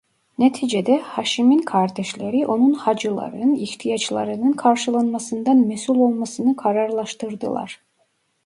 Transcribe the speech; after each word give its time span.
Neticede 0.37 0.97
Hâşim'in 0.97 1.59
kardeşleri 1.61 2.47
onun 2.47 2.73
hacıların 2.73 3.55
ihtiyaçlarının 3.55 4.51
karşılanmasından 4.53 5.57
mesul 5.57 5.95
olmasını 5.97 6.55
kararlaştırdılar. 6.55 7.81